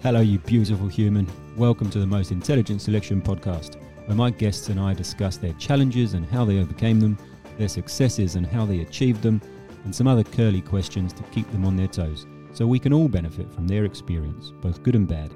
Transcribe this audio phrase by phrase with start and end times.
[0.00, 1.26] Hello, you beautiful human.
[1.56, 6.14] Welcome to the Most Intelligent Selection podcast, where my guests and I discuss their challenges
[6.14, 7.18] and how they overcame them,
[7.58, 9.42] their successes and how they achieved them,
[9.82, 13.08] and some other curly questions to keep them on their toes, so we can all
[13.08, 15.34] benefit from their experience, both good and bad.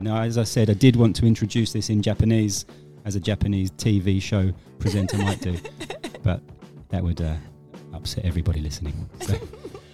[0.00, 2.64] Now, as I said, I did want to introduce this in Japanese,
[3.04, 5.58] as a Japanese TV show presenter might do,
[6.22, 6.40] but
[6.88, 7.34] that would uh,
[7.92, 9.10] upset everybody listening.
[9.20, 9.34] So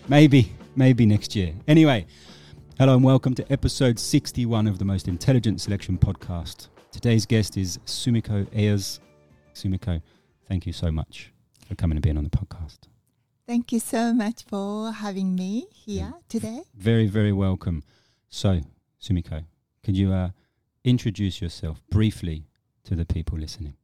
[0.06, 1.52] maybe, maybe next year.
[1.66, 2.06] Anyway,
[2.78, 6.68] hello and welcome to episode 61 of the Most Intelligent Selection podcast.
[6.90, 9.00] Today's guest is Sumiko Eyears.
[9.54, 10.00] Sumiko,
[10.48, 11.32] thank you so much
[11.66, 12.78] for coming and being on the podcast.
[13.46, 16.12] Thank you so much for having me here Yeah.
[16.28, 16.62] today.
[16.76, 17.82] Very, very welcome.
[18.28, 18.60] So,
[19.00, 19.44] Sumiko,
[19.84, 20.30] could you uh,
[20.84, 22.44] introduce yourself briefly
[22.84, 23.74] to the people listening?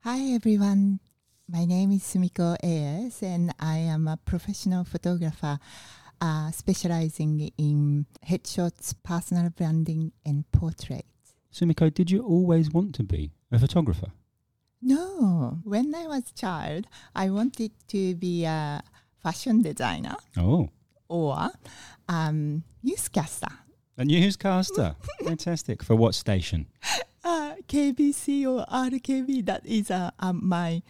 [0.00, 1.00] Hi everyone.
[1.48, 5.58] My name is Sumiko Eyears and I am a professional photographer
[6.20, 11.34] uh, specializing in headshots, personal branding and portraits.
[11.52, 14.08] Sumiko, did you always want to be a photographer?
[14.82, 18.82] No, when I was a child, I wanted to be a
[19.22, 20.68] fashion designer Oh,
[21.08, 21.48] or
[22.08, 23.48] um, newscaster.
[23.96, 24.94] a newscaster.
[25.24, 25.82] Fantastic.
[25.82, 26.66] For what station?
[27.24, 30.82] Uh, KBC or RKB, that is uh, um, my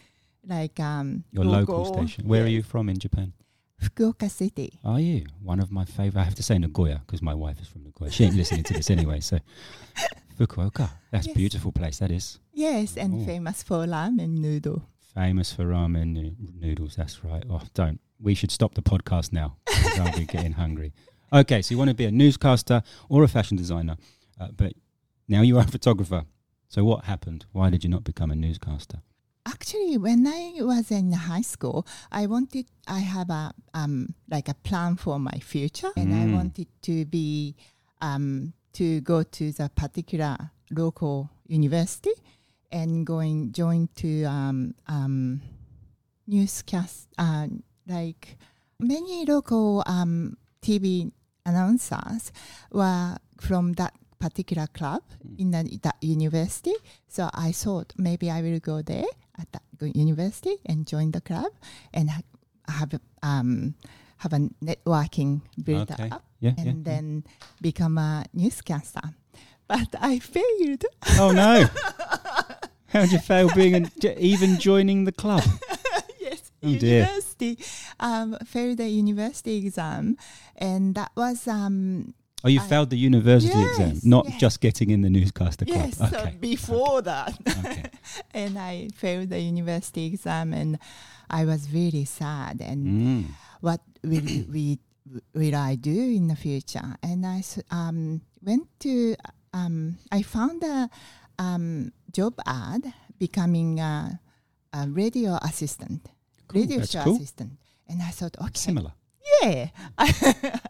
[0.47, 2.27] like um, Your local station.
[2.29, 3.33] Where are you from in Japan?
[3.81, 4.79] Fukuoka City.
[4.85, 5.27] Are you?
[5.43, 6.23] One of my favourite.
[6.23, 8.11] I have to say Nagoya because my wife is from Nagoya.
[8.11, 9.21] She ain't listening to this anyway.
[9.21, 9.39] So,
[10.39, 10.91] Fukuoka.
[11.11, 11.37] That's Yes.
[11.37, 11.99] beautiful place.
[11.99, 13.25] That is Yes, and Oh.
[13.27, 14.83] famous for ramen noodle.
[15.15, 16.95] famous for ramen noo- noodles.
[16.97, 17.43] That's right.
[17.49, 18.01] Oh, don't.
[18.21, 19.57] We should stop the podcast now.
[19.99, 20.93] I'll be getting hungry.
[21.33, 23.97] Okay, so you want to be a newscaster or a fashion designer,
[24.41, 24.73] uh, but
[25.29, 26.25] now you are a photographer.
[26.69, 27.47] So what happened?
[27.53, 29.01] Why did you not become a newscaster?
[29.47, 34.55] Actually, when I was in high school, I wanted I have a um like a
[34.55, 36.33] plan for my future, and I Mm.
[36.33, 37.55] wanted to be
[38.03, 42.11] um to go to the particular local university
[42.73, 45.41] and going join to um um
[46.27, 47.47] newscast uh
[47.87, 48.37] like
[48.81, 51.13] many local um TV
[51.47, 52.33] announcers
[52.73, 55.39] were from that particular club Mm.
[55.39, 56.75] in the, that university.
[57.09, 59.07] So I thought maybe I will go there
[59.39, 59.63] at that
[59.95, 61.53] university and join the club
[61.93, 62.23] and ha-
[62.69, 63.75] have a, um,
[64.19, 66.09] have a networking build Okay.
[66.11, 66.83] up Yeah, and yeah, yeah.
[66.83, 67.25] then
[67.61, 69.15] become a newscaster.
[69.69, 70.85] But I failed.
[71.19, 71.67] Oh no!
[72.89, 75.43] How did you fail being an, even joining the club?
[76.21, 77.59] yes, Oh, university.
[77.99, 80.17] Um, failed the university exam,
[80.57, 82.15] and that was um,
[82.47, 84.41] Oh, you I- failed the university exam, not yes.
[84.41, 85.91] just getting in the newscaster club.
[85.91, 86.37] yes okay.
[86.41, 87.35] before that.
[87.59, 87.91] okay.
[88.41, 90.79] and I failed the university exam, and
[91.29, 92.61] I was really sad.
[92.61, 93.25] And Mm.
[93.61, 94.23] what will
[94.55, 94.79] we
[95.35, 96.97] will I do in the future?
[97.03, 99.17] And I um, went to
[99.53, 100.89] um, I found a
[101.39, 104.21] um, job ad becoming a,
[104.73, 106.09] a radio assistant,
[106.49, 107.17] Cool, radio that's show cool.
[107.17, 107.53] assistant,
[107.89, 108.93] and I thought, okay, Similar.
[109.43, 109.69] Yeah,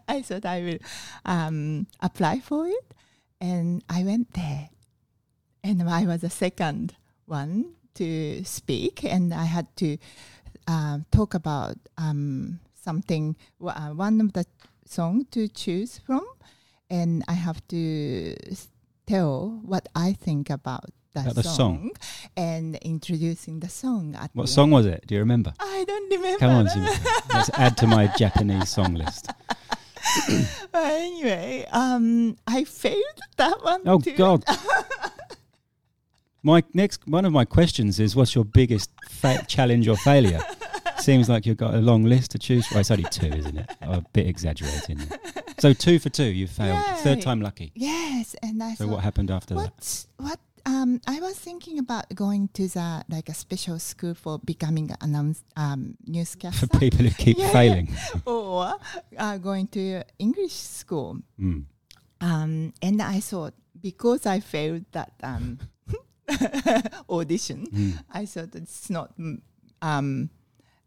[0.07, 0.79] I thought I will
[1.25, 2.93] um, apply for it,
[3.39, 4.69] and I went there,
[5.63, 6.95] and I was the second
[7.25, 9.97] one to speak, and I had to
[10.67, 14.45] um, talk about um, something, uh, one of the
[14.85, 16.25] song to choose from,
[16.89, 18.35] and I have to
[19.05, 20.91] tell what I think about
[21.23, 21.91] the, the song, song.
[22.35, 24.15] and introducing the song.
[24.15, 24.73] At What the song end.
[24.73, 25.05] was it?
[25.07, 25.53] Do you remember?
[25.59, 26.39] I don't remember.
[26.39, 26.65] Come on,
[27.33, 29.29] Let's add to my Japanese song list.
[30.71, 33.81] But anyway, um, I failed that one.
[33.85, 34.15] Oh too.
[34.15, 34.43] God.
[36.43, 40.39] My next one of my questions is, what's your biggest fa- challenge or failure?
[40.99, 42.65] Seems like you've got a long list to choose.
[42.71, 43.69] Well, it's only two, isn't it?
[43.81, 44.99] A bit exaggerating.
[45.59, 46.79] So two for two, you failed.
[46.99, 47.71] Third time lucky.
[47.75, 49.61] Yes, and I So what happened after that?
[49.63, 50.39] what, what?
[50.77, 55.15] Um, I was thinking about going to the like a special school for becoming an
[55.55, 55.97] um,
[56.53, 57.49] For people who keep Yeah.
[57.51, 57.89] failing.
[58.25, 58.73] or
[59.17, 61.17] uh, going to English school.
[61.39, 61.65] Mm.
[62.21, 65.59] Um, and I thought because I failed that um,
[67.09, 67.93] audition, Mm.
[68.11, 69.17] I thought it's not.
[69.17, 69.41] mm,
[69.81, 70.29] Um,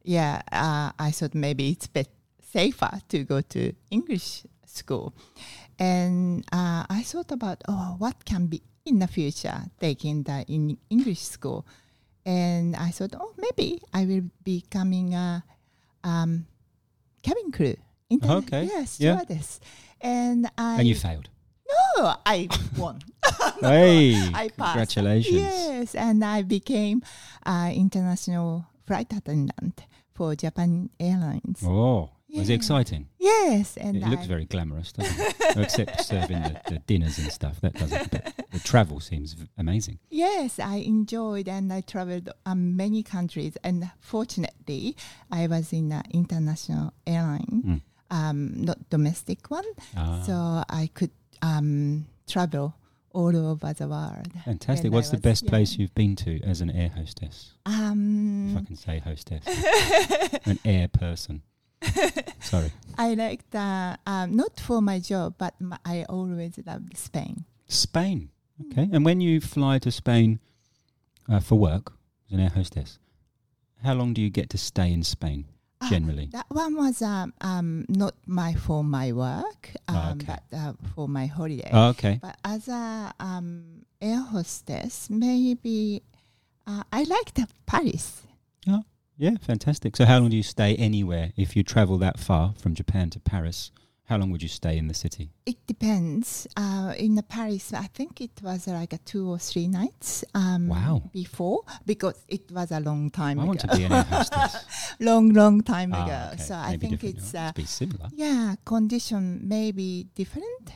[0.02, 2.08] yeah, uh, I thought maybe it's bet
[2.42, 5.14] safer to go to English school,
[5.78, 10.76] and uh, I thought about oh, what can be in the future taking the in
[10.90, 11.66] English school,
[12.24, 15.44] and I thought oh, maybe I will be becoming a
[16.04, 16.46] um,
[17.22, 17.76] cabin crew.
[18.10, 19.16] Interna- Okay, Yes, yeah.
[19.18, 19.60] stewardess.
[20.00, 21.28] And I And you failed.
[21.96, 23.00] no, I won.
[23.60, 24.72] Hey, I passed.
[24.72, 25.36] congratulations.
[25.36, 27.02] Yes, and I became
[27.44, 29.84] uh, international flight attendant
[30.14, 31.62] for Japan Airlines.
[31.64, 33.08] Oh, Was it exciting?
[33.18, 35.34] Yes, and it looks very glamorous, doesn't it?
[35.56, 37.60] Except serving the, the dinners and stuff.
[37.60, 38.10] That doesn't.
[38.10, 39.98] But the travel seems v- amazing.
[40.10, 43.56] Yes, I enjoyed and I traveled um, many countries.
[43.64, 44.96] And fortunately,
[45.30, 47.80] I was in an international airline, Mm.
[48.10, 49.64] um, not domestic one.
[49.96, 50.34] Ah, So
[50.68, 51.10] I could
[51.42, 52.74] um, travel
[53.12, 54.28] all over the world.
[54.44, 54.92] fantastic.
[54.92, 55.48] I What's the best young.
[55.50, 57.54] place you've been to as an air hostess?
[57.66, 59.44] If I Um, can say hostess,
[60.46, 61.42] an air person.
[62.40, 67.44] Sorry, I like the um, not for my job, but my, I always love Spain.
[67.68, 68.30] Spain.
[68.66, 70.38] Okay, and when you fly to Spain
[71.28, 71.92] uh, for work
[72.26, 72.98] as an air hostess,
[73.82, 75.46] how long do you get to stay in Spain
[75.80, 76.26] Ah, generally?
[76.32, 80.26] That one was um, um, not my for my work, um, Ah, okay.
[80.50, 81.70] but uh, for my holiday.
[81.72, 82.18] Oh, okay.
[82.20, 86.02] But as a um, air hostess, maybe
[86.66, 87.04] uh, I
[87.34, 88.22] the Paris.
[88.66, 88.80] Yeah,
[89.42, 89.96] fantastic.
[89.96, 93.20] So, how long do you stay anywhere if you travel that far from Japan to
[93.20, 93.70] Paris?
[94.04, 95.30] How long would you stay in the city?
[95.46, 96.46] It depends.
[96.56, 100.24] Uh, in the Paris, I think it was uh, like a two or three nights.
[100.34, 101.02] Um, Wow.
[101.12, 103.48] Before, because it was a long time I ago.
[103.48, 104.64] want to be an air hostess.
[104.98, 106.30] long, long time Ah, ago.
[106.32, 106.42] okay.
[106.42, 108.08] So I think it's uh, be similar.
[108.12, 110.72] yeah, condition may be different.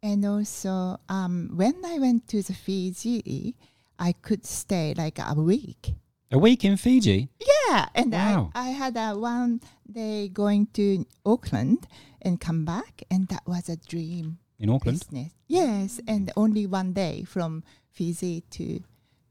[0.00, 3.56] And also, um, when I went to the Fiji,
[3.98, 5.94] I could stay like a week.
[6.32, 7.28] A week in Fiji.
[7.40, 8.50] Yeah, and Wow.
[8.54, 11.86] I, I had a one day going to Auckland
[12.22, 14.98] and come back, and that was a dream In Auckland.
[15.00, 15.32] business.
[15.46, 17.62] Yes, and only one day from
[17.92, 18.80] Fiji to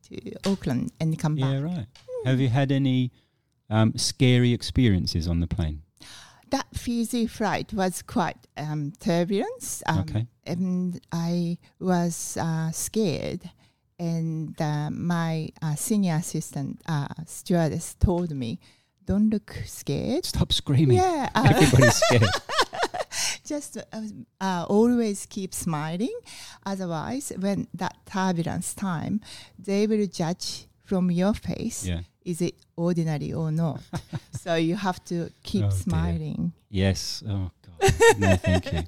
[0.09, 1.63] to Auckland and come Yeah, back.
[1.63, 1.88] right.
[2.25, 3.12] Have you had any
[3.69, 5.81] um, scary experiences on the plane?
[6.51, 9.81] That Fiji flight was quite um, turbulence.
[9.88, 10.27] Um, Okay.
[10.45, 13.50] and I was uh, scared.
[13.97, 18.59] And uh, my uh, senior assistant uh, stewardess told me,
[19.06, 20.97] "Don't look scared." Stop screaming.
[20.97, 22.30] Yeah, uh, Everybody's scared.
[23.45, 23.83] just uh,
[24.42, 26.13] uh, always keep smiling.
[26.65, 29.21] Otherwise, when that turbulence time,
[29.57, 32.01] they will judge from your face Yeah.
[32.25, 33.81] is it ordinary or not.
[34.31, 35.77] so you have to keep Oh, dear.
[35.77, 36.51] smiling.
[36.69, 37.24] Yes.
[37.27, 37.50] Oh
[37.80, 38.19] God.
[38.19, 38.83] No, thank you.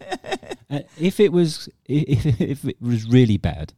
[1.00, 3.74] If it was, if, if it was really bad,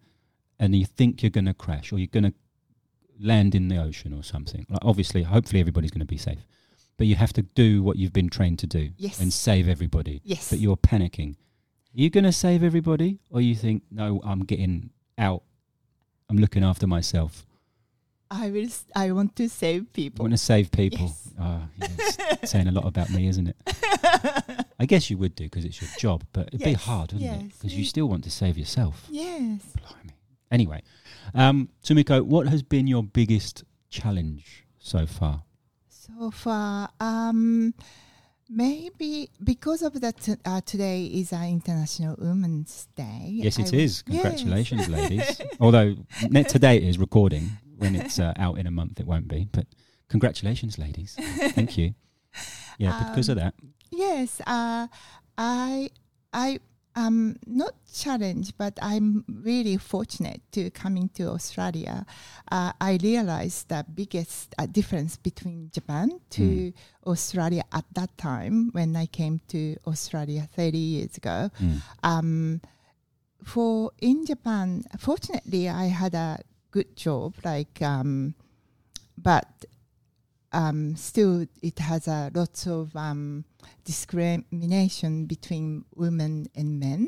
[0.59, 2.33] and you think you're going to crash or you're going to
[3.19, 6.45] land in the ocean or something, like obviously, hopefully, everybody's going to be safe.
[6.97, 9.19] But you have to do what you've been trained to do Yes.
[9.21, 10.21] and save everybody.
[10.23, 10.49] Yes.
[10.49, 11.33] But you're panicking.
[11.33, 15.43] Are you going to save everybody, or you think, no, I'm getting out.
[16.29, 17.45] I'm looking after myself.
[18.31, 18.65] I will.
[18.65, 20.21] s- I want to save people.
[20.21, 21.05] I want to save people.
[21.07, 21.29] Yes.
[21.41, 22.51] Oh, yes.
[22.51, 23.55] saying a lot about me, isn't it?
[24.79, 27.53] I guess you would do because it's your job, but it'd be hard, wouldn't it?
[27.57, 29.07] Because you still want to save yourself.
[29.09, 29.61] yes.
[29.77, 29.98] Blimey.
[30.51, 30.81] Anyway,
[31.33, 35.43] um, Sumiko, what has been your biggest challenge so far?
[35.89, 37.73] So far, um,
[38.49, 43.27] maybe because of that, uh, today is our International Women's Day.
[43.29, 44.03] Yes, it I is.
[44.07, 44.23] wa- Yes.
[44.23, 45.41] Congratulations, ladies.
[45.59, 45.95] Although
[46.47, 47.51] today is recording.
[47.77, 49.47] When it's uh, out in a month, it won't be.
[49.49, 49.65] But
[50.09, 51.15] congratulations, ladies.
[51.55, 51.93] Thank you.
[52.77, 53.53] Yeah, because of Um, that.
[53.91, 54.87] Yes, uh,
[55.37, 55.89] I
[56.33, 56.59] I
[56.95, 62.05] am not challenged, but I'm really fortunate to coming to Australia.
[62.51, 66.73] Uh, I realized the biggest uh, difference between Japan to Mm.
[67.05, 71.49] Australia at that time when I came to Australia 30 years ago.
[71.59, 71.81] Mm.
[72.03, 72.61] Um,
[73.43, 76.39] for in Japan, fortunately, I had a
[76.71, 78.35] good job, like, um,
[79.17, 79.47] but
[80.51, 83.45] um, still it has a lots of um,
[83.85, 87.07] discrimination between women and men.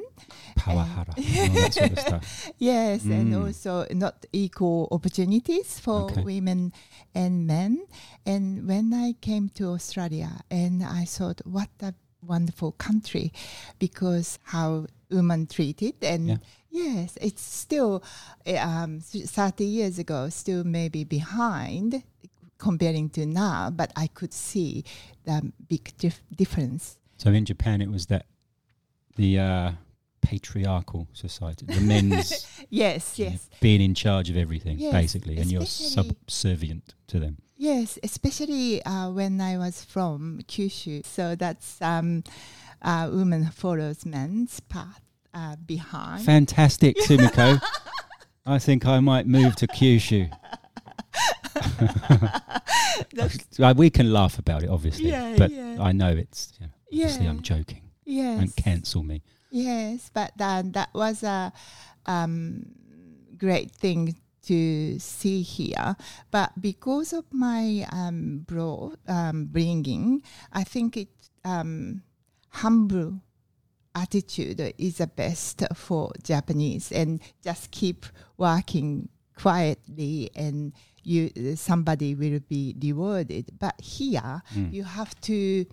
[0.58, 1.14] Pawahara.
[1.18, 2.52] and all that sort of stuff.
[2.58, 3.46] Yes, and Mm.
[3.46, 6.24] also not equal opportunities for Okay.
[6.24, 6.74] women
[7.16, 7.86] and men.
[8.26, 11.94] And when I came to Australia, and I thought, what a
[12.26, 13.32] wonderful country,
[13.80, 16.28] because how women treated and.
[16.28, 16.38] Yeah.
[16.74, 18.02] Yes, it's still
[18.46, 22.02] eh, um, 30 years ago, still maybe behind
[22.62, 24.86] comparing to now, but I could see
[25.26, 26.98] the big dif- difference.
[27.18, 28.26] So in Japan, it was that
[29.16, 29.72] the uh,
[30.22, 33.50] patriarchal society, the men's Yes, you know, yes.
[33.60, 37.38] being in charge of everything, Yes, basically, and you're subservient to them.
[37.58, 41.06] Yes, especially uh, when I was from Kyushu.
[41.06, 42.24] So that's um,
[42.82, 45.02] uh, woman follows men's path
[45.34, 46.26] uh, behind.
[46.26, 47.62] Fantastic, Sumiko.
[48.46, 50.32] I think I might move to Kyushu.
[53.76, 55.78] We can laugh about it, obviously, Yeah, but yeah.
[55.80, 57.82] I know it's you know, obviously I'm joking.
[58.06, 59.24] yes, Don't cancel me.
[59.50, 61.52] yes, but uh, that was a
[62.06, 62.66] um,
[63.38, 65.96] great thing to see here.
[66.32, 71.10] But because of my um, bro um, bringing, I think it
[71.46, 72.04] um,
[72.50, 73.22] humble
[73.94, 78.06] attitude is the best for Japanese, and just keep
[78.38, 84.72] working quietly and you somebody will be rewarded but here Mm.
[84.74, 85.66] you have to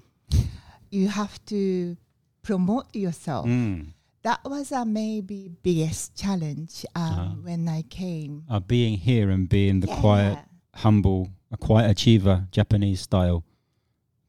[0.90, 1.96] you have to
[2.42, 3.92] promote yourself Mm.
[4.22, 7.34] that was a maybe biggest challenge um, Ah.
[7.42, 8.44] when I came.
[8.48, 10.00] Uh, being here and being the Yeah.
[10.00, 10.38] quiet,
[10.74, 13.44] humble, a quiet achiever, Japanese style.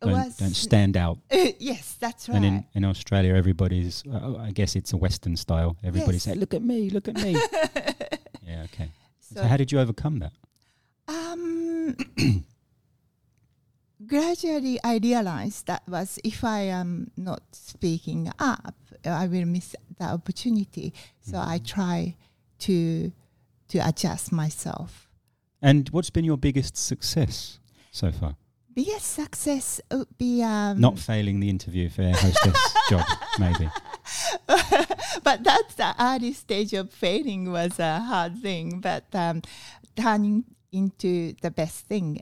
[0.01, 1.17] Don't, Was- don't stand out.
[1.59, 2.35] yes, that's right.
[2.37, 5.75] And in, in Australia, everybody's, uh, I guess it's a Western style.
[5.83, 6.23] Everybody Yes.
[6.23, 7.31] say, look at me, look at me.
[8.47, 8.91] yeah, okay.
[9.19, 10.31] So, so, how did you overcome that?
[14.05, 20.05] gradually, I realized that was if I am not speaking up, I will miss the
[20.05, 20.93] opportunity.
[21.21, 21.49] So Mm-hmm.
[21.49, 22.15] I try
[22.59, 23.11] to
[23.69, 25.07] to adjust myself.
[25.61, 27.59] And what's been your biggest success
[27.91, 28.35] so far?
[28.73, 33.05] Biggest success would be um, Not failing the interview for air hostess job,
[33.37, 33.69] maybe.
[35.23, 39.41] but that's the early stage of failing was a hard thing, but um,
[39.95, 42.21] turning into the best thing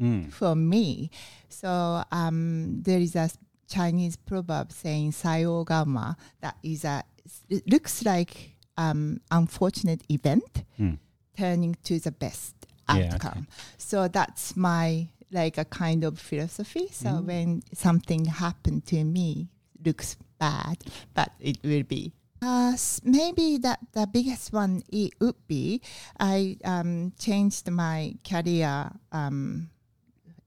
[0.00, 0.30] Mm.
[0.32, 1.10] for me.
[1.48, 3.30] So um, there is a
[3.66, 7.02] Chinese proverb saying "sayo gama" that is a
[7.50, 10.98] it looks like um, unfortunate event Mm.
[11.36, 12.54] turning to the best
[12.88, 13.48] Yeah, outcome.
[13.76, 16.88] So that's my like a kind of philosophy.
[16.92, 17.24] So Mm.
[17.26, 19.48] when something happened to me,
[19.84, 20.78] looks bad,
[21.12, 22.12] but it will be.
[22.40, 25.80] Uh, maybe that the biggest one it would be
[26.20, 29.70] I um, changed my career um,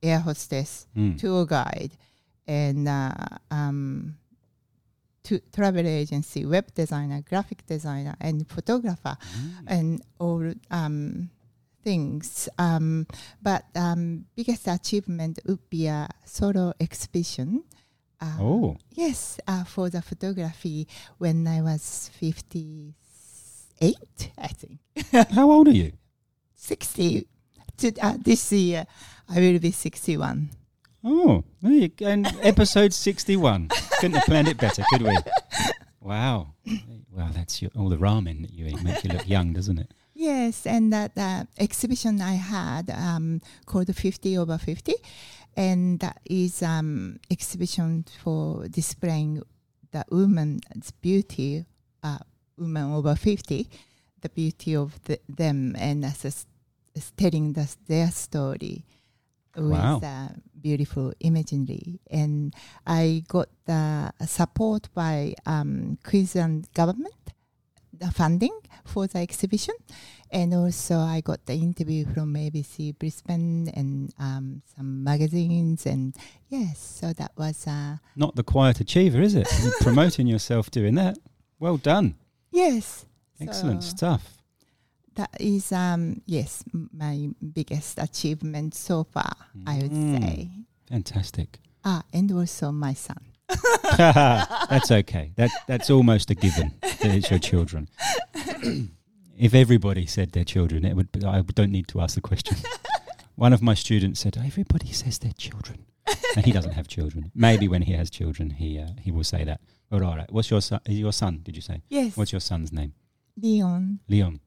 [0.01, 1.17] air hostess Mm.
[1.19, 1.91] tour guide
[2.48, 3.13] and uh,
[3.51, 4.15] um,
[5.24, 9.63] to travel agency, web designer, graphic designer, and photographer, Mm.
[9.67, 11.29] and all um,
[11.83, 12.50] things.
[12.57, 13.05] Um,
[13.41, 17.63] but um, biggest achievement would be a solo exhibition.
[18.22, 20.88] Uh, Oh, Yes, uh, for the photography
[21.18, 22.94] when I was 58,
[24.38, 24.80] I think.
[25.32, 25.94] how old are you?
[26.56, 27.28] 60.
[27.78, 28.86] To, uh, this year,
[29.28, 30.50] I will be 61.
[31.04, 32.06] Oh, there you go.
[32.08, 33.70] and episode 61.
[34.00, 35.18] Couldn't have planned it better, could we?
[36.00, 36.54] Wow.
[37.12, 39.92] Wow, that's your, all the ramen that you eat make you look young, doesn't it?
[40.13, 44.94] Yes, and that uh, exhibition I had um, called 50 over 50,
[45.58, 49.41] and that is um, exhibition for displaying
[49.91, 51.65] the woman's beauty,
[52.03, 52.17] uh,
[52.58, 53.67] women over 50,
[54.22, 56.46] the beauty of the, them, and as a s-
[56.96, 58.86] s- telling the, their story
[59.55, 60.00] with Wow.
[60.01, 60.29] uh,
[60.62, 62.00] beautiful imagery.
[62.10, 62.53] And
[62.88, 67.13] I got the support by um, Queensland government,
[68.01, 68.55] the funding
[68.86, 69.75] for the exhibition.
[70.31, 75.86] And also, I got the interview from ABC Brisbane and um, some magazines.
[75.86, 76.15] And
[76.50, 79.48] yes, so that was, uh, Not the quiet achiever, is it?
[79.63, 81.17] You're promoting yourself doing that.
[81.60, 82.15] Well done.
[82.51, 83.05] yes.
[83.39, 84.38] Excellent So stuff.
[85.15, 89.34] That is, um, yes, my biggest achievement so far,
[89.67, 90.20] I would Mm.
[90.22, 90.50] say.
[90.88, 91.60] Fantastic.
[91.84, 93.17] Ah, and also my son.
[93.98, 95.31] that's okay.
[95.36, 97.89] That that's almost a given that it's your children.
[99.38, 101.12] if everybody said their children, it would.
[101.12, 102.58] Be, I don't need to ask the question.
[103.36, 105.86] One of my students said, "Everybody says their children,"
[106.36, 107.31] and he doesn't have children.
[107.34, 109.62] Maybe when he has children, he uh, he will say that.
[109.89, 110.79] But all right, what's your son?
[110.86, 111.41] Is your son?
[111.43, 111.81] Did you say?
[111.89, 112.93] Yes, What's your son's name?
[113.41, 114.00] Leon.
[114.08, 114.39] Leon.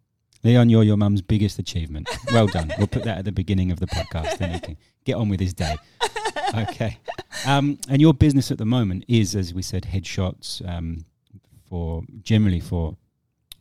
[0.43, 2.07] Leon, you're your mum's biggest achievement.
[2.31, 2.71] Well done.
[2.77, 4.37] We'll put that at the beginning of the podcast.
[4.37, 5.77] Then he can get on with his day.
[6.55, 6.99] Okay.
[7.47, 11.05] Um, and your business at the moment is, as we said, headshots um,
[11.69, 12.97] for generally for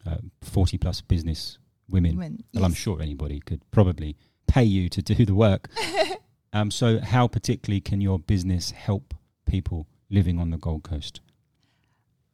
[0.05, 1.57] uh, 40 plus business
[1.89, 2.17] women.
[2.17, 4.15] When, Well, I'm sure anybody could probably
[4.47, 5.69] pay you to do the work.
[6.53, 9.13] um, so, how particularly can your business help
[9.45, 11.19] people living on the Gold Coast?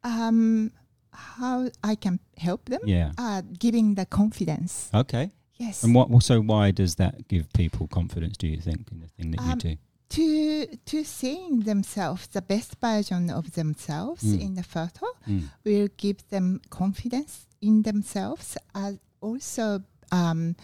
[0.02, 0.72] Um,
[1.12, 2.80] how I can help them?
[2.84, 3.12] Yeah.
[3.18, 4.90] Uh, giving the confidence.
[4.94, 5.30] Okay.
[5.56, 5.82] Yes.
[5.82, 6.08] And what?
[6.22, 8.36] So, why does that give people confidence?
[8.36, 9.76] Do you think in the thing that you Um, do?
[10.10, 14.40] To to seeing themselves, the best version of themselves Mm.
[14.40, 15.48] in the photo Mm.
[15.64, 20.54] will give them confidence in themselves, as also um,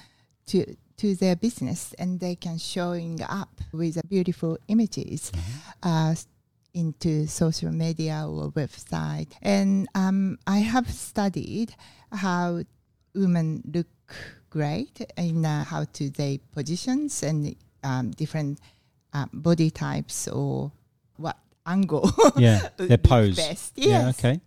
[0.46, 0.58] to
[0.96, 5.30] to their business, and they can showing up with beautiful images
[5.82, 6.14] uh,
[6.72, 9.28] into social media or website.
[9.42, 11.74] And um, I have studied
[12.10, 12.62] how
[13.14, 13.88] women look
[14.50, 18.58] great in uh, how to they positions and um, different
[19.16, 20.72] uh, body types or
[21.16, 23.36] what angle Yeah, their pose.
[23.36, 23.72] best.
[23.76, 24.40] Yeah, okay.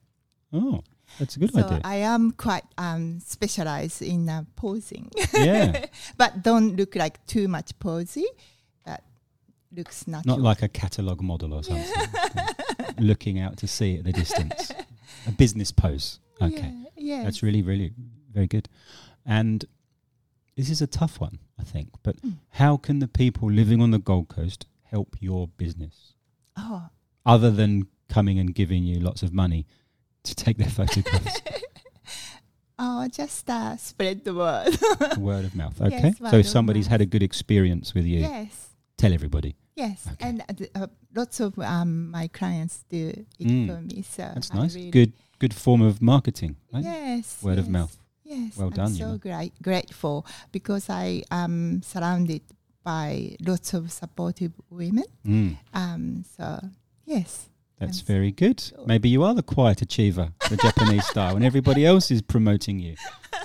[0.54, 0.82] Oh,
[1.20, 1.82] That's a good so idea.
[1.84, 5.86] I am quite um, specialized in uh, posing, yeah,
[6.18, 8.26] but don't look like too much posy.
[8.86, 9.04] But
[9.76, 10.38] looks natural.
[10.38, 12.10] not like a catalogue model or something.
[12.98, 14.72] Looking out to sea at the distance.
[15.28, 16.20] A business pose.
[16.42, 16.74] Okay.
[16.74, 17.24] Yeah, yes.
[17.26, 17.94] That's really, really
[18.34, 18.70] very good.
[19.26, 19.66] And
[20.60, 21.88] this is a tough one, I think.
[22.04, 22.36] But Mm.
[22.62, 25.96] how can the people living on the Gold Coast help your business
[26.58, 26.89] oh,
[27.25, 29.66] other than coming and giving you lots of money
[30.24, 31.42] to take their photographs?
[32.80, 34.78] oh, just uh, spread the word.
[35.18, 35.80] word of mouth.
[35.82, 36.13] Okay.
[36.20, 38.70] Yes, so if somebody's had a good experience with you, yes.
[38.98, 39.56] tell everybody.
[39.75, 40.28] Yes, Okay.
[40.28, 40.44] and
[40.75, 43.68] uh, uh, lots of um, my clients do it Mm.
[43.68, 44.01] for me.
[44.01, 44.75] So That's I nice.
[44.75, 46.84] really- Good good form of marketing, right?
[46.84, 47.98] Yes, Word of mouth.
[48.30, 49.20] Yes, Well I'm done, so
[49.64, 52.42] grateful because I am surrounded
[52.84, 55.06] by lots of supportive women.
[55.26, 55.58] Mm.
[55.74, 56.60] Um, so
[57.06, 58.60] yes, That's I'm very good.
[58.62, 58.86] sure.
[58.86, 62.96] Maybe you are the quiet achiever, the Japanese style, and everybody else is promoting you.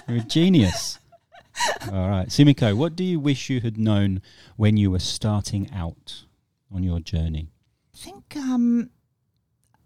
[0.06, 0.98] You're a genius.
[1.90, 2.28] All right.
[2.28, 4.20] Sumiko, what do you wish you had known
[4.56, 6.24] when you were starting out
[6.70, 7.48] on your journey?
[7.94, 8.90] I think um,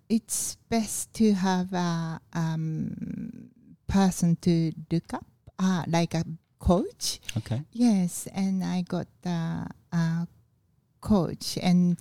[0.08, 3.50] it's best to have a um,
[3.88, 5.26] person to look up,
[5.58, 6.24] uh, like a
[6.60, 7.18] coach.
[7.36, 7.62] Okay.
[7.72, 10.24] Yes, and I got the uh,
[11.00, 11.98] coach and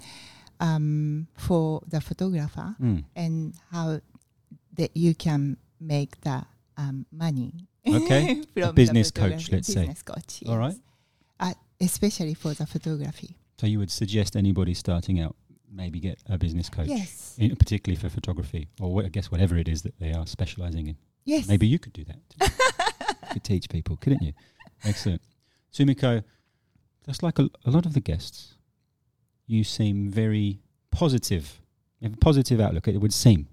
[0.60, 3.04] um, for the photographer Mm.
[3.16, 4.00] and how
[4.76, 6.44] that you can make the
[6.78, 7.54] um, money.
[7.88, 9.82] Okay, from the business coach, let's say.
[9.82, 10.44] business coach.
[10.48, 10.76] All right.
[11.40, 13.36] Uh, especially for the photography.
[13.60, 15.36] So you would suggest anybody starting out
[15.72, 17.36] maybe get a business coach, Yes.
[17.38, 20.88] in, particularly for photography, or wha- I guess whatever it is that they are specializing
[20.88, 20.98] in.
[21.28, 21.48] Yes.
[21.48, 22.20] Maybe you could do that.
[23.22, 24.32] you could teach people, couldn't you?
[24.86, 25.22] Excellent.
[25.74, 26.24] Sumiko,
[27.06, 28.56] just like a, a lot of the guests,
[29.46, 31.60] you seem very positive.
[32.00, 33.50] You have a positive outlook, it would seem,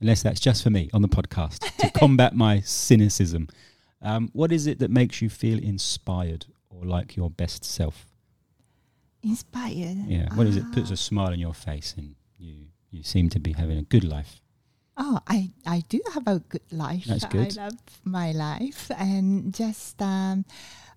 [0.00, 3.48] unless that's just for me on the podcast to combat my cynicism.
[4.00, 8.06] Um, what is it that makes you feel inspired or like your best self?
[9.22, 9.98] Inspired.
[10.06, 10.34] Yeah.
[10.34, 10.94] What is it puts Ah.
[10.94, 14.40] a smile on your face and you, you seem to be having a good life?
[15.02, 17.06] Oh, I, I do have a good life.
[17.06, 17.56] That's good.
[17.58, 17.72] I love
[18.04, 20.44] my life and just um,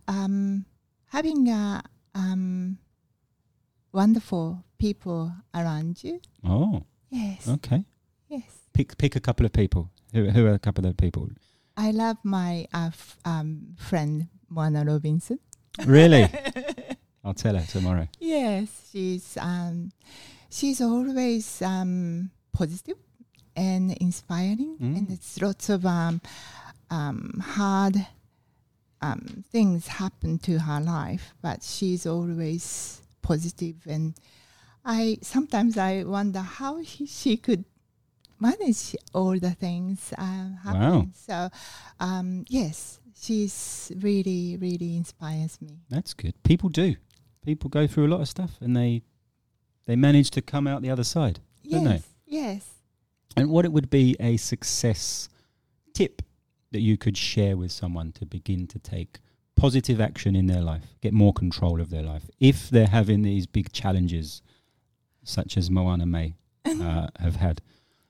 [0.10, 0.66] um,
[1.08, 1.82] having a,
[2.14, 2.78] um,
[3.92, 6.20] wonderful people around you.
[6.44, 7.48] Oh, Yes.
[7.48, 7.86] okay.
[8.28, 8.44] Yes.
[8.74, 9.90] Pick pick a couple of people.
[10.14, 11.30] Who, who are a couple of people?
[11.78, 15.40] I love my uh, f- um, friend Moana Robinson.
[15.86, 16.28] Really?
[17.24, 18.08] I'll tell her tomorrow.
[18.20, 19.92] yes, she's um,
[20.50, 22.98] she's always um, positive
[23.56, 25.14] and inspiring, and Mm.
[25.14, 26.22] it's lots of um,
[26.90, 28.08] um, hard
[29.02, 34.16] um, things happen to her life, but she's always positive, and
[34.86, 37.66] I sometimes I wonder how he, she could
[38.40, 41.14] manage all the things uh, happen.
[41.16, 41.50] So
[42.00, 45.80] um, yes, she's really really inspires me.
[45.90, 46.34] That's good.
[46.44, 46.96] People do.
[47.46, 49.02] People go through a lot of stuff and they
[49.86, 51.40] they manage to come out the other side.
[51.70, 51.92] Don't they?
[51.92, 52.70] Yes, yes.
[53.36, 55.30] And what it would be a success
[55.94, 56.22] tip
[56.72, 59.20] that you could share with someone to begin to take
[59.56, 63.46] positive action in their life, get more control of their life, if they're having these
[63.46, 64.42] big challenges,
[65.24, 67.62] such as Moana May uh, have had.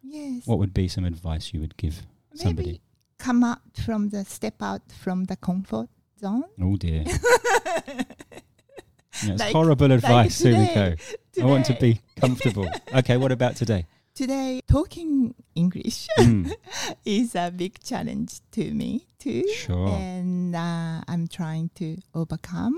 [0.01, 0.45] Yes.
[0.45, 2.03] What would be some advice you would give
[2.35, 2.67] somebody?
[2.67, 2.81] Maybe
[3.17, 6.43] come out from the step out from the comfort zone.
[6.61, 7.03] Oh dear,
[9.25, 10.95] that's Like- horrible advice, today.
[10.97, 11.41] Sumiko.
[11.41, 12.69] I want to be comfortable.
[12.93, 13.85] okay, what about today?
[14.13, 14.61] today.
[14.67, 16.51] Talking English Mm,
[17.05, 19.89] is a big challenge to me too, sure.
[19.89, 22.75] and uh, I'm trying to overcome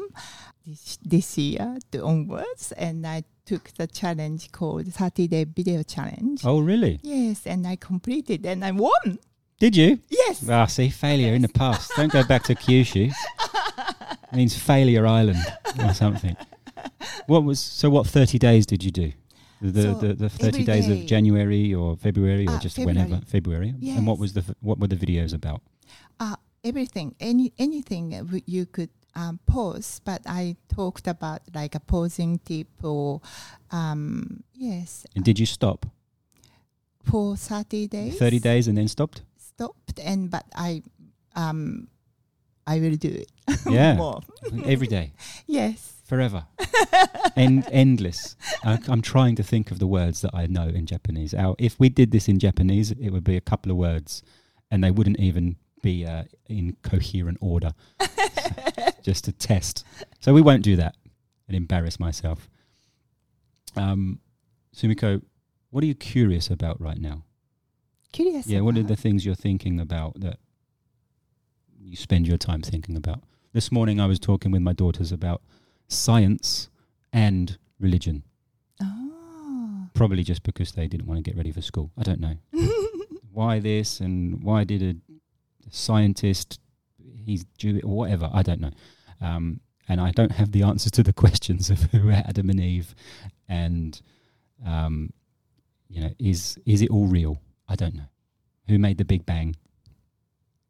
[0.66, 2.72] this this year to onwards.
[2.78, 6.42] And I took the challenge called 30 Day Video Challenge.
[6.46, 7.00] Oh, really?
[7.04, 9.20] Yes, and I completed, and I won.
[9.60, 10.00] Did you?
[10.10, 10.44] Yes.
[10.50, 11.92] Ah, see, failure in the past.
[11.96, 13.12] Don't go back to Kyushu.
[13.12, 15.40] It means failure island
[15.80, 16.36] or something.
[17.28, 17.90] What was so?
[17.90, 19.12] What thirty days did you do?
[19.72, 20.94] The So, the, the thirty days day.
[21.02, 23.04] of January or February or Ah, just February.
[23.04, 23.74] whenever February.
[23.98, 25.62] And what was the what were the videos about?
[26.66, 28.10] everything, any anything
[28.48, 33.22] you could um, pose, but I talked about like a posing tip or
[33.72, 35.86] um, yes, And did you stop?
[37.04, 38.18] for thirty days.
[38.18, 39.22] Thirty days and then stopped.
[39.38, 40.82] stopped, and but I
[41.36, 41.88] um,
[42.66, 43.30] I will do it.
[43.70, 43.94] Yeah.
[43.96, 44.22] more.
[44.66, 45.14] Every day,
[45.46, 45.95] Yes.
[46.06, 46.46] Forever,
[47.36, 48.38] End, endless.
[48.64, 51.34] I, I'm trying to think of the words that I know in Japanese.
[51.34, 54.24] Our, if we did this in Japanese, it would be a couple of words,
[54.72, 57.74] and they wouldn't even be uh, in coherent order.
[59.04, 59.86] just to test.
[60.20, 60.96] So we won't do that
[61.48, 62.50] and embarrass myself.
[63.76, 64.20] Um,
[64.76, 65.22] Sumiko,
[65.70, 67.24] what are you curious about right now?
[68.16, 68.48] curious.
[68.48, 70.40] Yeah, what are the things you're thinking about that
[71.78, 73.22] you spend your time thinking about?
[73.52, 75.42] This morning I was talking with my daughters about
[75.88, 76.70] science
[77.14, 78.24] and religion,
[78.82, 79.88] Oh.
[79.94, 81.92] probably just because they didn't want to get ready for school.
[81.98, 82.36] I don't know.
[83.32, 84.96] why this and why did a
[85.70, 86.58] scientist
[87.26, 88.72] he's Jewish or whatever I don't know
[89.20, 92.62] um, and I don't have the answers to the questions of who are Adam and
[92.62, 92.96] Eve
[93.50, 94.02] and
[94.66, 95.12] um,
[95.90, 98.08] you know is is it all real I don't know
[98.70, 99.58] who made the Big Bang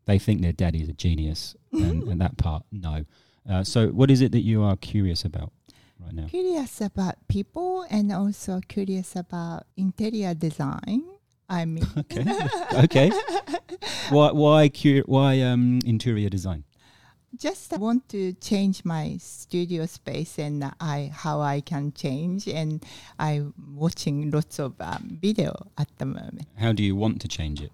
[0.06, 3.06] they think their daddy's a genius and, and that part no
[3.50, 5.52] uh, so what is it that you are curious about
[6.00, 11.04] right now curious about people and also curious about interior design.
[11.48, 12.26] I mean, okay
[12.74, 13.12] okay
[14.10, 16.64] why why cur- why um, interior design
[17.38, 22.84] just want to change my studio space and I how I can change and
[23.20, 26.48] I'm watching lots of um, video at the moment.
[26.58, 27.72] how do you want to change it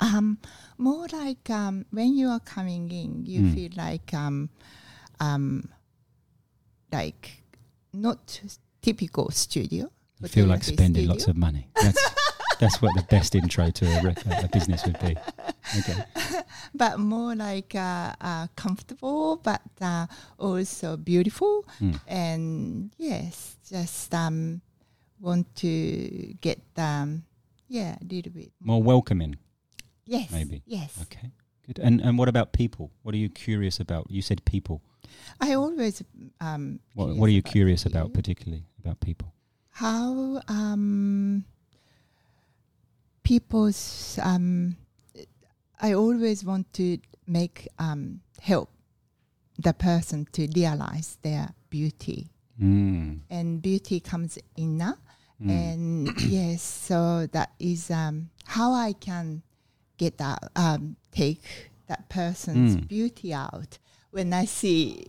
[0.00, 0.38] Um,
[0.78, 3.54] more like um, when you are coming in, you Mm.
[3.54, 4.48] feel like um,
[5.20, 5.68] um,
[6.92, 7.42] like
[7.92, 8.40] not
[8.82, 9.90] typical studio.
[10.20, 11.10] You feel like spending studio.
[11.10, 11.68] lots of money.
[11.80, 12.14] That's
[12.60, 15.16] that's what the best intro to a, re- a business would be.
[15.78, 16.04] Okay.
[16.74, 20.06] but more like uh, uh, comfortable, but uh,
[20.38, 21.64] also beautiful.
[21.80, 22.00] Mm.
[22.06, 24.60] And yes, just um,
[25.20, 27.24] want to get um,
[27.68, 29.36] yeah a little bit More welcoming.
[30.04, 30.62] Yes, maybe.
[30.66, 30.98] yes.
[31.02, 31.30] Okay.
[31.66, 31.78] Good.
[31.78, 32.90] And and what about people?
[33.02, 34.10] What are you curious about?
[34.10, 34.82] You said people.
[35.40, 36.02] I always
[36.40, 36.80] um.
[36.94, 38.00] What what are you curious people.
[38.00, 39.32] about particularly about people?
[39.72, 41.44] how um,
[43.22, 44.76] people's um,
[45.80, 48.68] I always want to make um, help
[49.58, 53.20] the person to realize their beauty Mm.
[53.30, 54.98] and beauty comes inner
[55.42, 55.50] Mm.
[55.50, 59.40] and yes so that is um, how I can
[59.96, 62.86] get that um, take that person's Mm.
[62.88, 63.78] beauty out
[64.10, 65.06] when I see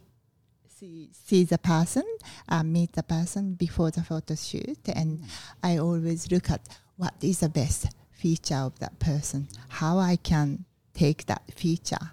[0.78, 2.04] see see the person
[2.50, 5.22] uh, meet the person before the photo shoot and
[5.64, 6.62] I always look at
[6.98, 12.12] what is the best feature of that person how I can take that feature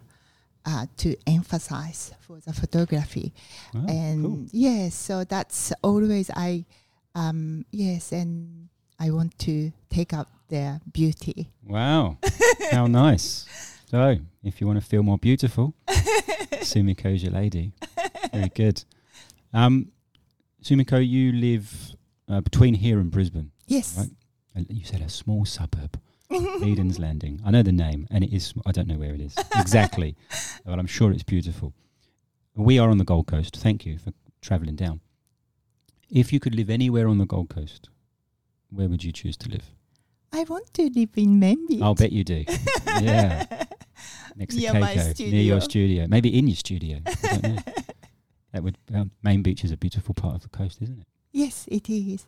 [0.67, 3.33] uh, to emphasize for the photography
[3.75, 4.47] Oh, and cool.
[4.53, 6.65] yes so that's always i
[7.15, 8.69] um yes and
[9.01, 12.17] i want to take out their beauty Wow.
[12.71, 13.47] How nice.
[13.91, 17.73] So, if you want to feel more beautiful, Sumiko's your lady.
[18.33, 18.85] Very good.
[19.55, 19.93] Um,
[20.63, 21.95] Sumiko, you live
[22.29, 23.51] uh, between here and Brisbane.
[23.67, 24.11] yes Right.
[24.55, 25.99] Uh, You said a small suburb,
[26.31, 27.41] Eden's Landing.
[27.47, 28.53] I know the name, and it is.
[28.67, 30.17] I don't know where it is exactly,
[30.67, 31.73] but I'm sure it's beautiful.
[32.55, 33.57] We are on the Gold Coast.
[33.57, 35.01] Thank you for travelling down.
[36.11, 37.89] If you could live anywhere on the Gold Coast,
[38.71, 39.65] where would you choose to live?
[40.31, 41.81] i want to live in Main Beach.
[41.81, 42.45] I'll bet you do.
[43.01, 43.65] Yeah.
[44.39, 46.07] Next to Near Keiko, near your studio.
[46.09, 47.01] maybe in your studio.
[47.07, 47.63] I don't know.
[48.53, 48.79] that would.
[48.95, 51.07] Um, Main Beach is a beautiful part of the coast, isn't it?
[51.33, 52.27] yes it is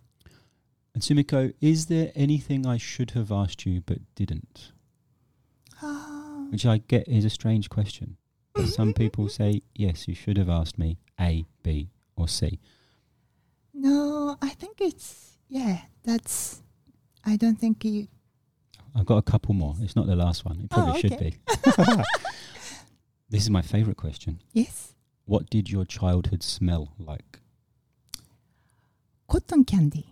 [0.95, 4.73] And Sumiko, is there anything I should have asked you but didn't?
[5.83, 6.47] Ah.
[6.51, 8.17] Which I get is a strange question.
[8.67, 12.59] Some people say, yes, you should have asked me A, B, or C.
[13.73, 16.63] no i think it's yeah that's
[17.25, 18.09] i don't think you
[18.95, 19.75] I've got a couple more.
[19.81, 20.61] It's not the last one.
[20.65, 21.37] It probably Oh, should be.
[23.31, 24.41] this is my favourite question.
[24.53, 24.95] yes
[25.27, 27.39] What did your childhood smell like?
[29.29, 30.07] cotton candy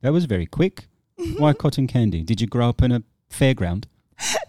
[0.00, 0.86] That was very quick.
[1.38, 2.22] Why cotton candy?
[2.24, 3.84] Did you grow up in a fairground?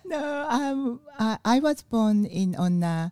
[0.05, 3.11] no um I, I was born in on a,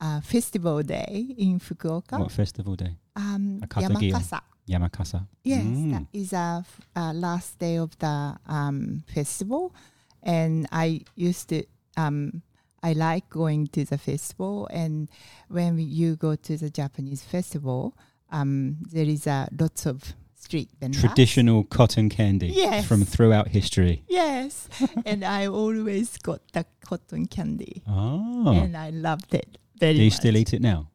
[0.00, 2.96] uh festival day in fukuoka What festival day?
[3.16, 5.26] um yamakasa Yamakasa.
[5.44, 5.90] Yes, Mm.
[5.92, 9.74] that is a f- uh, last day of the um, festival,
[10.22, 11.64] and I used to.
[11.96, 12.42] Um,
[12.80, 15.08] I like going to the festival, and
[15.48, 17.96] when you go to the Japanese festival,
[18.30, 21.00] um, there is a lots of street vendors.
[21.02, 22.86] Traditional cotton candy Yes.
[22.86, 24.04] from throughout history.
[24.08, 24.68] Yes,
[25.06, 28.52] and I always got the cotton candy, Oh.
[28.52, 30.16] and I loved it very Do you much.
[30.20, 30.88] still eat it now?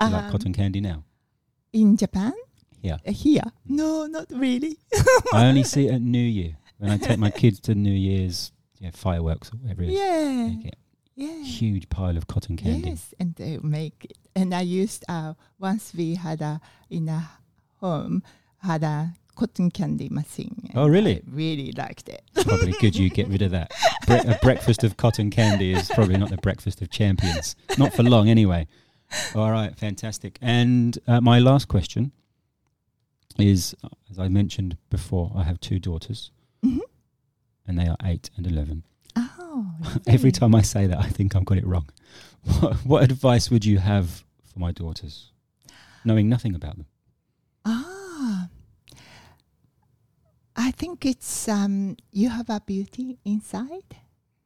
[0.00, 1.02] You like Um, cotton candy now?
[1.72, 2.32] in Japan?
[2.82, 2.98] Yeah.
[3.06, 3.42] Uh, Here?
[3.66, 4.76] No, not really.
[5.32, 6.56] I only see it at New Year.
[6.78, 9.98] When I take my kids to New Year's yeah, fireworks or whatever it is.
[9.98, 10.76] Yeah, They get
[11.16, 11.42] yeah.
[11.42, 12.90] huge pile of cotton candy.
[12.90, 14.18] Yes, and they make it.
[14.36, 17.28] And I used uh, once we had a in a
[17.80, 18.22] home
[18.58, 20.70] had a cotton candy machine.
[20.74, 21.16] Oh, really?
[21.16, 22.22] I really liked it.
[22.34, 23.72] Probably good you get rid of that.
[24.06, 27.54] Bre- a breakfast of cotton candy is probably not the breakfast of champions.
[27.78, 28.66] Not for long, anyway.
[29.34, 30.38] All right, fantastic.
[30.42, 32.12] And uh, my last question
[33.38, 33.74] is
[34.10, 36.30] as I mentioned before, I have two daughters,
[36.64, 36.80] Mhm.
[37.66, 38.84] and they are eight and 11.
[39.16, 39.74] Oh,
[40.06, 41.88] Every time I say that, I think I've got it wrong.
[42.60, 45.32] What, what advice would you have for my daughters,
[46.04, 46.86] knowing nothing about them?
[47.64, 48.48] Ah,
[50.56, 53.96] I think it's um, you have a beauty inside.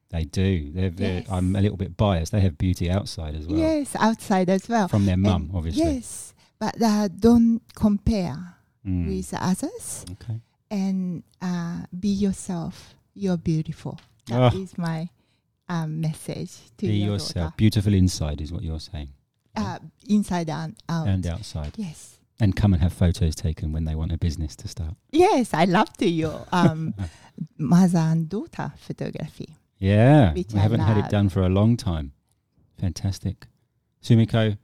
[0.09, 0.71] They do.
[0.71, 1.27] They're, they're, Yes.
[1.31, 2.31] I'm a little bit biased.
[2.31, 4.87] They have beauty outside as well, Yes, outside as well.
[4.87, 5.83] from their mum, obviously.
[5.83, 9.07] Yes, but uh, don't compare Mm.
[9.07, 10.41] with others Okay.
[10.69, 12.95] and uh, be yourself.
[13.13, 13.99] You're beautiful.
[14.27, 14.81] That is Oh.
[14.81, 15.09] my
[15.69, 17.33] um, message to Be your yourself.
[17.51, 17.53] daughter.
[17.57, 19.09] Beautiful inside is what you're saying,
[19.55, 21.07] Uh, inside and out.
[21.07, 21.73] and outside.
[21.77, 22.19] yes.
[22.39, 24.95] And come and have photos taken when they want a business to start.
[25.11, 26.93] Yes, I love to your um,
[27.57, 29.55] mother and daughter photography.
[29.79, 32.11] Yeah, we I haven't had it done for a long time.
[32.79, 33.47] Fantastic.
[34.01, 34.57] Sumiko,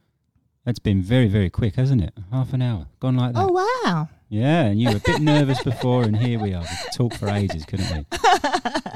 [0.70, 2.14] that's been very, very quick, hasn't it?
[2.32, 2.86] Half an hour.
[3.00, 3.40] Gone like that.
[3.50, 4.08] Oh wow!
[4.28, 6.62] Yeah, and you were a bit nervous before, and here we are.
[6.62, 8.06] We could talk for ages, couldn't we?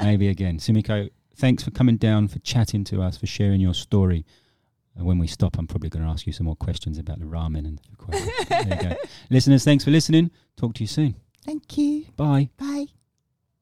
[0.00, 0.58] Maybe again.
[0.58, 4.24] Sumiko, thanks for coming down, for chatting to us, for sharing your story.
[4.94, 7.24] And when we stop, I'm probably going to ask you some more questions about the
[7.24, 8.96] ramen and the there you go.
[9.30, 10.30] Listeners, thanks for listening.
[10.56, 11.16] Talk to you soon.
[11.44, 12.06] Thank you.
[12.16, 12.50] Bye.
[12.56, 12.86] Bye.